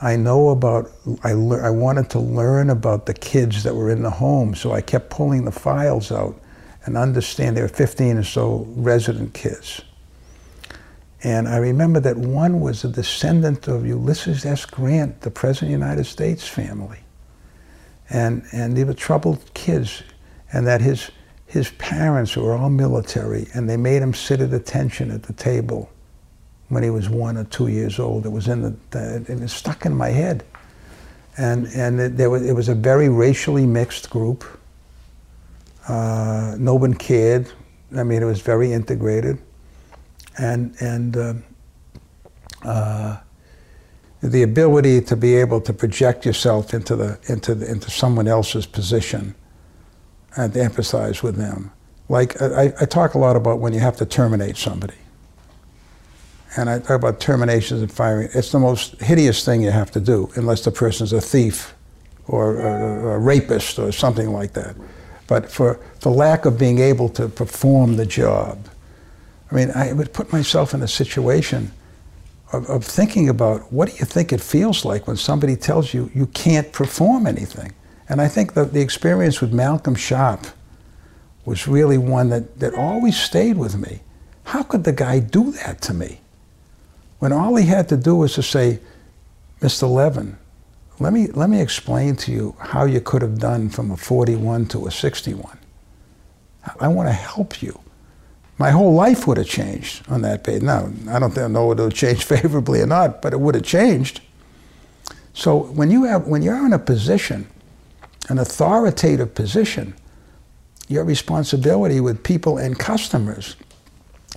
I 0.01 0.16
know 0.16 0.49
about. 0.49 0.90
I 1.23 1.33
le- 1.33 1.62
I 1.62 1.70
wanted 1.70 2.09
to 2.11 2.18
learn 2.18 2.70
about 2.70 3.07
the 3.07 3.14
kids 3.14 3.62
that 3.64 3.75
were 3.75 3.90
in 3.90 4.03
the 4.03 4.11
home, 4.11 4.55
so 4.55 4.73
I 4.73 4.81
kept 4.81 5.11
pulling 5.11 5.44
the 5.44 5.53
files 5.53 6.11
out 6.11 6.40
and 6.87 6.96
understand. 6.96 7.57
There 7.57 7.64
were 7.64 7.68
15 7.68 8.16
or 8.16 8.25
so 8.25 8.66
resident 8.70 9.35
kids, 9.35 9.83
and 11.23 11.49
I 11.49 11.59
remember 11.59 12.01
that 12.01 12.16
one 12.16 12.61
was 12.61 12.85
a 12.85 12.88
descendant 12.88 13.68
of 13.68 13.87
Ulysses 13.87 14.46
S. 14.46 14.64
Grant, 14.64 15.20
the 15.20 15.31
President 15.31 15.75
of 15.75 15.81
the 15.81 15.87
United 15.87 16.05
States 16.05 16.49
family. 16.49 17.01
And, 18.09 18.44
and 18.53 18.77
they 18.77 18.85
were 18.85 18.94
troubled 18.94 19.53
kids, 19.55 20.03
and 20.53 20.66
that 20.66 20.81
his, 20.81 21.11
his 21.51 21.71
parents 21.73 22.37
were 22.37 22.55
all 22.55 22.71
military, 22.71 23.49
and 23.55 23.69
they 23.69 23.77
made 23.77 24.03
him 24.03 24.15
sit 24.15 24.41
at 24.41 24.53
attention 24.53 25.11
at 25.11 25.25
the 25.25 25.33
table 25.33 25.91
when 26.69 26.83
he 26.83 26.91
was 26.91 27.09
one 27.09 27.37
or 27.37 27.45
two 27.45 27.67
years 27.67 27.99
old. 27.99 28.25
It 28.25 28.31
was 28.31 28.49
in 28.49 28.63
the, 28.63 29.25
it 29.29 29.41
was 29.41 29.53
stuck 29.53 29.85
in 29.85 29.95
my 29.95 30.11
head. 30.11 30.45
And, 31.37 31.67
and 31.75 32.01
it, 32.01 32.17
there 32.17 32.31
was, 32.31 32.49
it 32.49 32.53
was 32.53 32.69
a 32.69 32.75
very 32.75 33.09
racially 33.09 33.67
mixed 33.67 34.11
group. 34.11 34.45
Uh, 35.89 36.55
no 36.59 36.75
one 36.75 36.95
cared. 36.95 37.51
I 37.97 38.05
mean, 38.05 38.23
it 38.23 38.27
was 38.27 38.41
very 38.41 38.73
integrated 38.73 39.39
and 40.41 40.75
and 40.81 41.17
uh, 41.17 41.35
uh, 42.63 43.17
the 44.23 44.43
ability 44.43 45.01
to 45.01 45.17
be 45.17 45.35
able 45.35 45.61
to 45.61 45.73
project 45.73 46.25
yourself 46.25 46.75
into 46.75 46.97
the 46.97 47.19
into 47.29 47.55
the, 47.55 47.71
into 47.71 47.91
someone 47.91 48.29
else's 48.29 48.67
position 48.67 49.35
and 50.37 50.53
to 50.55 50.59
empathize 50.59 51.23
with 51.23 51.37
them. 51.37 51.71
Like 52.09 52.40
I, 52.40 52.73
I 52.81 52.85
talk 52.87 53.14
a 53.14 53.19
lot 53.19 53.37
about 53.37 53.59
when 53.61 53.73
you 53.73 53.81
have 53.81 53.97
to 53.99 54.07
terminate 54.07 54.57
somebody, 54.57 54.97
and 56.57 56.69
I 56.69 56.79
talk 56.81 56.90
about 56.90 57.21
terminations 57.21 57.83
and 57.83 57.90
firing. 57.93 58.29
It's 58.35 58.51
the 58.51 58.59
most 58.59 59.01
hideous 59.01 59.45
thing 59.45 59.62
you 59.62 59.71
have 59.71 59.90
to 59.93 60.01
do, 60.01 60.31
unless 60.35 60.64
the 60.64 60.73
person's 60.73 61.12
a 61.12 61.21
thief 61.21 61.75
or 62.27 62.61
a, 62.61 63.14
a 63.14 63.19
rapist 63.19 63.79
or 63.79 63.93
something 63.93 64.33
like 64.33 64.53
that. 64.55 64.77
But 65.27 65.51
for 65.51 65.79
the 66.01 66.11
lack 66.11 66.45
of 66.45 66.59
being 66.59 66.81
able 66.81 67.09
to 67.11 67.29
perform 67.29 67.97
the 67.97 68.07
job 68.07 68.69
I 69.51 69.55
mean, 69.55 69.71
I 69.73 69.93
would 69.93 70.12
put 70.12 70.33
myself 70.33 70.75
in 70.75 70.83
a 70.83 70.88
situation 70.88 71.73
of, 72.53 72.69
of 72.69 72.85
thinking 72.85 73.29
about 73.29 73.73
what 73.73 73.90
do 73.90 73.97
you 73.97 74.05
think 74.05 74.33
it 74.33 74.40
feels 74.40 74.85
like 74.85 75.07
when 75.07 75.16
somebody 75.16 75.57
tells 75.57 75.93
you 75.93 76.11
you 76.14 76.27
can't 76.27 76.73
perform 76.73 77.27
anything. 77.27 77.73
And 78.11 78.20
I 78.20 78.27
think 78.27 78.55
that 78.55 78.73
the 78.73 78.81
experience 78.81 79.40
with 79.40 79.53
Malcolm 79.53 79.94
Sharp 79.94 80.44
was 81.44 81.68
really 81.68 81.96
one 81.96 82.29
that, 82.31 82.59
that 82.59 82.75
always 82.75 83.16
stayed 83.16 83.57
with 83.57 83.79
me. 83.79 84.01
How 84.42 84.64
could 84.64 84.83
the 84.83 84.92
guy 84.92 85.20
do 85.20 85.53
that 85.53 85.81
to 85.83 85.94
me? 85.94 86.20
When 87.20 87.33
all 87.33 87.55
he 87.55 87.66
had 87.66 87.88
to 87.90 87.96
do 87.96 88.16
was 88.16 88.35
to 88.35 88.42
say, 88.42 88.81
Mr. 89.61 89.88
Leven, 89.88 90.37
let 90.99 91.12
me, 91.12 91.29
let 91.29 91.49
me 91.49 91.61
explain 91.61 92.16
to 92.16 92.33
you 92.33 92.57
how 92.59 92.85
you 92.85 93.01
could 93.01 93.23
have 93.23 93.38
done 93.38 93.68
from 93.70 93.92
a 93.92 93.96
41 93.96 94.66
to 94.66 94.88
a 94.88 94.90
61. 94.90 95.57
I 96.81 96.88
want 96.88 97.09
to 97.09 97.12
help 97.12 97.62
you. 97.62 97.79
My 98.59 98.73
whole 98.73 98.92
life 98.92 99.27
would 99.29 99.37
have 99.37 99.46
changed 99.46 100.03
on 100.11 100.23
that 100.23 100.42
page. 100.42 100.62
Now, 100.62 100.90
I 101.09 101.20
don't 101.20 101.53
know 101.53 101.68
whether 101.68 101.85
it 101.85 101.87
would 101.87 101.94
change 101.94 102.25
favorably 102.25 102.81
or 102.81 102.87
not, 102.87 103.23
but 103.23 103.33
it 103.33 103.40
would 103.40 103.55
have 103.55 103.64
changed. 103.64 104.20
So 105.33 105.57
when, 105.57 105.92
you 105.92 106.05
have, 106.05 106.27
when 106.27 106.42
you're 106.42 106.66
in 106.66 106.73
a 106.73 106.79
position, 106.79 107.46
an 108.29 108.39
authoritative 108.39 109.35
position, 109.35 109.95
your 110.89 111.05
responsibility 111.05 112.01
with 112.01 112.23
people 112.23 112.59
and 112.59 112.79
customers 112.79 113.57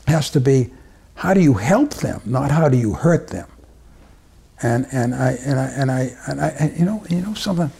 has 0.07 0.29
to 0.31 0.39
be 0.39 0.71
how 1.15 1.33
do 1.33 1.41
you 1.41 1.53
help 1.53 1.93
them, 1.95 2.21
not 2.25 2.51
how 2.51 2.69
do 2.69 2.77
you 2.77 2.93
hurt 2.93 3.27
them. 3.29 3.47
And, 4.61 4.87
and, 4.91 5.13
I, 5.13 5.31
and, 5.45 5.59
I, 5.59 5.65
and, 5.65 5.91
I, 5.91 6.11
and 6.27 6.41
I, 6.41 6.47
and 6.59 6.79
you 6.79 6.85
know, 6.85 7.03
you 7.09 7.21
know 7.21 7.33
something, 7.33 7.71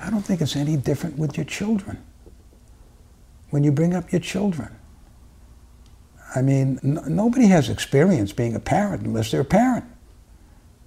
I 0.00 0.10
don't 0.10 0.22
think 0.22 0.40
it's 0.40 0.56
any 0.56 0.76
different 0.76 1.18
with 1.18 1.36
your 1.36 1.44
children. 1.44 2.02
When 3.50 3.62
you 3.62 3.72
bring 3.72 3.94
up 3.94 4.10
your 4.10 4.20
children, 4.20 4.74
I 6.34 6.42
mean, 6.42 6.80
nobody 6.82 7.46
has 7.46 7.68
experience 7.68 8.32
being 8.32 8.56
a 8.56 8.60
parent 8.60 9.02
unless 9.02 9.30
they're 9.30 9.42
a 9.42 9.44
parent. 9.44 9.84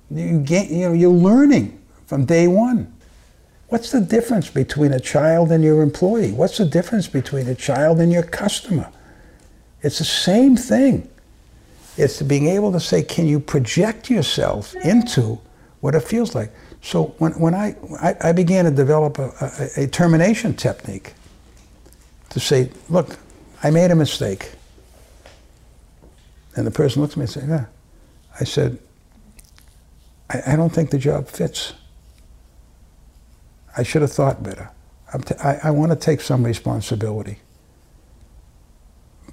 You 0.09 0.39
get, 0.39 0.69
you 0.69 0.89
know, 0.89 0.93
you're 0.93 1.09
learning 1.09 1.81
from 2.05 2.25
day 2.25 2.47
one. 2.47 2.93
What's 3.69 3.91
the 3.91 3.99
difference 3.99 4.49
between 4.49 4.93
a 4.93 4.99
child 4.99 5.51
and 5.51 5.63
your 5.63 5.81
employee? 5.81 6.31
What's 6.31 6.57
the 6.57 6.65
difference 6.65 7.07
between 7.07 7.47
a 7.47 7.55
child 7.55 7.99
and 7.99 8.11
your 8.11 8.23
customer? 8.23 8.89
It's 9.81 9.99
the 9.99 10.05
same 10.05 10.55
thing. 10.55 11.09
It's 11.97 12.21
being 12.21 12.47
able 12.47 12.71
to 12.71 12.79
say, 12.79 13.03
can 13.03 13.27
you 13.27 13.39
project 13.39 14.09
yourself 14.09 14.73
into 14.75 15.39
what 15.81 15.95
it 15.95 16.01
feels 16.03 16.33
like? 16.33 16.51
So 16.81 17.15
when, 17.17 17.33
when 17.33 17.53
I, 17.53 17.75
I, 18.01 18.15
I 18.29 18.31
began 18.31 18.65
to 18.65 18.71
develop 18.71 19.17
a, 19.19 19.31
a, 19.77 19.83
a 19.83 19.87
termination 19.87 20.53
technique 20.53 21.13
to 22.29 22.39
say, 22.39 22.71
look, 22.89 23.17
I 23.63 23.71
made 23.71 23.91
a 23.91 23.95
mistake. 23.95 24.51
And 26.55 26.65
the 26.65 26.71
person 26.71 27.01
looks 27.01 27.13
at 27.13 27.17
me 27.17 27.23
and 27.23 27.29
says, 27.29 27.47
yeah. 27.47 27.65
I 28.39 28.43
said, 28.43 28.79
I, 30.29 30.53
I 30.53 30.55
don't 30.55 30.71
think 30.71 30.91
the 30.91 30.97
job 30.97 31.27
fits. 31.27 31.73
I 33.77 33.83
should 33.83 34.01
have 34.01 34.11
thought 34.11 34.41
better. 34.41 34.71
I 35.41 35.71
want 35.71 35.91
to 35.91 35.95
take 35.95 36.19
some 36.19 36.43
responsibility. 36.43 37.39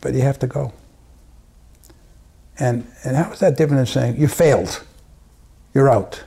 But 0.01 0.15
you 0.15 0.21
have 0.21 0.39
to 0.41 0.47
go. 0.47 0.73
And, 2.59 2.87
and 3.05 3.17
how 3.17 3.33
is 3.33 3.41
that 3.41 3.57
different 3.57 3.79
than 3.79 3.87
saying, 3.87 4.21
you 4.21 4.29
failed, 4.29 4.85
you're 5.73 5.91
out. 5.91 6.23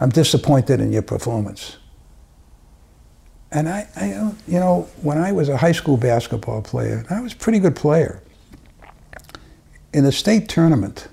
I'm 0.00 0.10
disappointed 0.10 0.80
in 0.80 0.92
your 0.92 1.02
performance. 1.02 1.78
And 3.50 3.68
I, 3.68 3.86
I, 3.96 4.06
you 4.48 4.58
know, 4.58 4.88
when 5.00 5.16
I 5.16 5.32
was 5.32 5.48
a 5.48 5.56
high 5.56 5.72
school 5.72 5.96
basketball 5.96 6.60
player, 6.60 7.04
I 7.08 7.20
was 7.20 7.32
a 7.32 7.36
pretty 7.36 7.58
good 7.60 7.76
player. 7.76 8.22
In 9.94 10.04
the 10.04 10.12
state 10.12 10.48
tournament, 10.48 11.08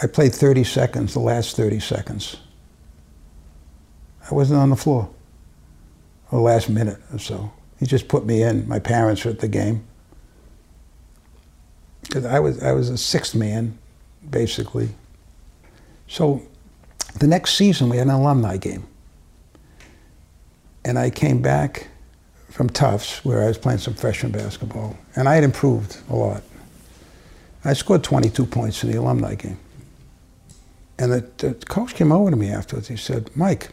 I 0.00 0.06
played 0.06 0.34
30 0.34 0.64
seconds, 0.64 1.12
the 1.12 1.20
last 1.20 1.56
30 1.56 1.80
seconds. 1.80 2.36
I 4.30 4.34
wasn't 4.34 4.60
on 4.60 4.70
the 4.70 4.76
floor 4.76 5.10
the 6.30 6.38
last 6.38 6.68
minute 6.68 6.98
or 7.12 7.18
so. 7.18 7.52
He 7.78 7.86
just 7.86 8.08
put 8.08 8.24
me 8.24 8.42
in. 8.42 8.68
My 8.68 8.78
parents 8.78 9.24
were 9.24 9.30
at 9.30 9.40
the 9.40 9.48
game. 9.48 9.84
Because 12.02 12.24
I 12.24 12.38
was, 12.38 12.62
I 12.62 12.72
was 12.72 12.90
a 12.90 12.98
sixth 12.98 13.34
man, 13.34 13.76
basically. 14.28 14.90
So 16.06 16.42
the 17.18 17.26
next 17.26 17.54
season, 17.54 17.88
we 17.88 17.96
had 17.96 18.06
an 18.06 18.12
alumni 18.12 18.56
game. 18.56 18.86
And 20.84 20.98
I 20.98 21.10
came 21.10 21.42
back 21.42 21.88
from 22.48 22.68
Tufts, 22.68 23.24
where 23.24 23.42
I 23.42 23.48
was 23.48 23.58
playing 23.58 23.78
some 23.78 23.94
freshman 23.94 24.32
basketball, 24.32 24.96
and 25.14 25.28
I 25.28 25.34
had 25.34 25.44
improved 25.44 25.98
a 26.08 26.16
lot. 26.16 26.42
I 27.64 27.74
scored 27.74 28.02
22 28.02 28.46
points 28.46 28.82
in 28.82 28.90
the 28.90 28.98
alumni 28.98 29.34
game. 29.34 29.58
And 30.98 31.12
the, 31.12 31.26
the 31.38 31.54
coach 31.66 31.94
came 31.94 32.12
over 32.12 32.30
to 32.30 32.36
me 32.36 32.48
afterwards. 32.48 32.88
He 32.88 32.96
said, 32.96 33.30
Mike, 33.36 33.70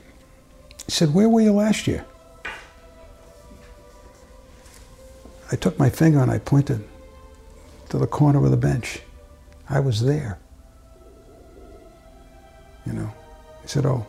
he 0.88 0.91
said, 0.91 1.13
Where 1.13 1.30
were 1.30 1.41
you 1.41 1.54
last 1.54 1.86
year? 1.86 2.06
I 5.52 5.56
took 5.56 5.78
my 5.78 5.89
finger 5.89 6.19
and 6.19 6.32
I 6.32 6.39
pointed 6.39 6.84
to 7.89 7.97
the 7.97 8.08
corner 8.08 8.43
of 8.43 8.52
the 8.52 8.58
bench. 8.58 9.02
I 9.69 9.80
was 9.82 10.02
there. 10.02 10.39
You 12.86 12.93
know, 12.93 13.13
he 13.62 13.67
said, 13.67 13.86
Oh. 13.86 14.06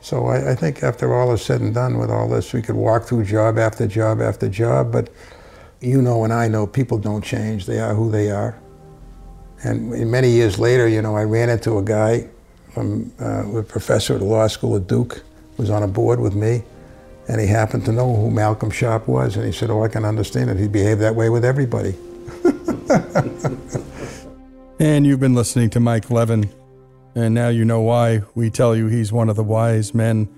So 0.00 0.26
I, 0.26 0.52
I, 0.52 0.54
think 0.54 0.84
after 0.84 1.12
all 1.14 1.32
is 1.32 1.42
said 1.42 1.60
and 1.60 1.74
done 1.74 1.98
with 1.98 2.10
all 2.10 2.28
this, 2.28 2.52
we 2.52 2.62
could 2.62 2.76
walk 2.76 3.04
through 3.04 3.24
job 3.24 3.58
after 3.58 3.88
job 3.88 4.20
after 4.20 4.48
job, 4.48 4.92
but 4.92 5.10
you 5.80 6.00
know 6.00 6.22
and 6.22 6.32
I 6.32 6.46
know 6.46 6.64
people 6.64 6.98
don't 6.98 7.24
change. 7.24 7.66
They 7.66 7.80
are 7.80 7.92
who 7.92 8.10
they 8.10 8.30
are. 8.30 8.60
And 9.64 9.90
many 10.10 10.30
years 10.30 10.60
later, 10.60 10.86
you 10.86 11.02
know, 11.02 11.16
I 11.16 11.24
ran 11.24 11.48
into 11.48 11.78
a 11.78 11.82
guy 11.82 12.28
from 12.76 13.10
uh, 13.22 13.60
a 13.60 13.62
professor 13.62 14.12
at 14.12 14.20
the 14.20 14.26
law 14.26 14.46
school 14.48 14.76
at 14.76 14.86
Duke, 14.86 15.22
was 15.56 15.70
on 15.70 15.82
a 15.82 15.88
board 15.88 16.20
with 16.20 16.34
me, 16.34 16.62
and 17.26 17.40
he 17.40 17.46
happened 17.46 17.86
to 17.86 17.92
know 17.92 18.14
who 18.14 18.30
Malcolm 18.30 18.70
Sharp 18.70 19.08
was, 19.08 19.34
and 19.34 19.46
he 19.46 19.52
said, 19.52 19.70
"Oh, 19.70 19.82
I 19.82 19.88
can 19.88 20.04
understand 20.04 20.50
it. 20.50 20.58
He 20.58 20.68
behaved 20.68 21.00
that 21.00 21.14
way 21.14 21.30
with 21.30 21.42
everybody." 21.42 21.94
and 24.78 25.06
you've 25.06 25.20
been 25.20 25.34
listening 25.34 25.70
to 25.70 25.80
Mike 25.80 26.10
Leven, 26.10 26.50
and 27.14 27.34
now 27.34 27.48
you 27.48 27.64
know 27.64 27.80
why 27.80 28.20
we 28.34 28.50
tell 28.50 28.76
you 28.76 28.88
he's 28.88 29.10
one 29.10 29.30
of 29.30 29.36
the 29.36 29.42
wise 29.42 29.94
men, 29.94 30.28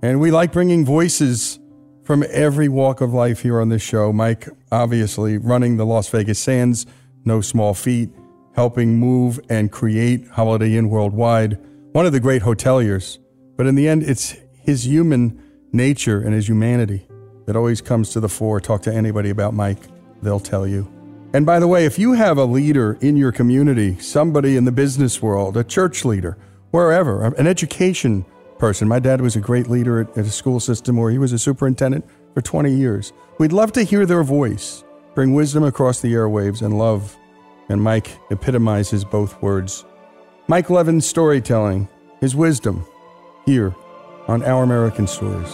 and 0.00 0.20
we 0.20 0.30
like 0.30 0.52
bringing 0.52 0.84
voices 0.84 1.58
from 2.04 2.24
every 2.30 2.68
walk 2.68 3.00
of 3.00 3.12
life 3.12 3.42
here 3.42 3.60
on 3.60 3.70
this 3.70 3.82
show. 3.82 4.12
Mike, 4.12 4.48
obviously, 4.70 5.36
running 5.36 5.78
the 5.78 5.84
Las 5.84 6.08
Vegas 6.10 6.38
Sands, 6.38 6.86
no 7.24 7.40
small 7.40 7.74
feat, 7.74 8.10
helping 8.54 9.00
move 9.00 9.40
and 9.48 9.72
create 9.72 10.28
Holiday 10.28 10.76
Inn 10.76 10.90
worldwide 10.90 11.58
one 11.92 12.06
of 12.06 12.12
the 12.12 12.20
great 12.20 12.42
hoteliers. 12.42 13.18
But 13.56 13.66
in 13.66 13.74
the 13.74 13.88
end, 13.88 14.02
it's 14.02 14.36
his 14.52 14.86
human 14.86 15.42
nature 15.72 16.20
and 16.20 16.34
his 16.34 16.48
humanity 16.48 17.08
that 17.46 17.56
always 17.56 17.80
comes 17.80 18.10
to 18.10 18.20
the 18.20 18.28
fore. 18.28 18.60
Talk 18.60 18.82
to 18.82 18.94
anybody 18.94 19.30
about 19.30 19.54
Mike, 19.54 19.78
they'll 20.22 20.40
tell 20.40 20.66
you. 20.66 20.92
And 21.34 21.44
by 21.44 21.58
the 21.58 21.68
way, 21.68 21.84
if 21.84 21.98
you 21.98 22.12
have 22.12 22.38
a 22.38 22.44
leader 22.44 22.96
in 23.00 23.16
your 23.16 23.32
community, 23.32 23.98
somebody 23.98 24.56
in 24.56 24.64
the 24.64 24.72
business 24.72 25.20
world, 25.20 25.56
a 25.56 25.64
church 25.64 26.04
leader, 26.04 26.38
wherever, 26.70 27.24
an 27.24 27.46
education 27.46 28.24
person, 28.58 28.88
my 28.88 28.98
dad 28.98 29.20
was 29.20 29.36
a 29.36 29.40
great 29.40 29.68
leader 29.68 30.00
at, 30.00 30.16
at 30.16 30.26
a 30.26 30.30
school 30.30 30.60
system 30.60 30.96
where 30.96 31.10
he 31.10 31.18
was 31.18 31.32
a 31.32 31.38
superintendent 31.38 32.04
for 32.34 32.40
20 32.40 32.72
years. 32.72 33.12
We'd 33.38 33.52
love 33.52 33.72
to 33.72 33.82
hear 33.82 34.06
their 34.06 34.22
voice, 34.22 34.84
bring 35.14 35.34
wisdom 35.34 35.64
across 35.64 36.00
the 36.00 36.12
airwaves 36.12 36.62
and 36.62 36.78
love. 36.78 37.16
And 37.68 37.82
Mike 37.82 38.18
epitomizes 38.30 39.04
both 39.04 39.40
words 39.42 39.84
Mike 40.50 40.70
Leven's 40.70 41.04
storytelling, 41.04 41.86
his 42.22 42.34
wisdom, 42.34 42.86
here 43.44 43.74
on 44.28 44.42
Our 44.44 44.62
American 44.62 45.06
Stories. 45.06 45.52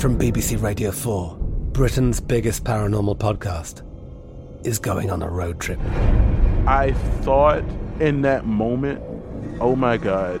From 0.00 0.18
BBC 0.18 0.62
Radio 0.62 0.90
4, 0.90 1.36
Britain's 1.72 2.18
biggest 2.18 2.64
paranormal 2.64 3.18
podcast 3.18 3.82
is 4.66 4.78
going 4.78 5.10
on 5.10 5.22
a 5.22 5.28
road 5.28 5.60
trip. 5.60 5.78
I 6.66 6.94
thought 7.20 7.62
in 8.00 8.22
that 8.22 8.46
moment, 8.46 9.02
oh 9.60 9.76
my 9.76 9.98
God. 9.98 10.40